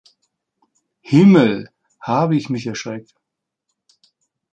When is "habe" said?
1.99-2.35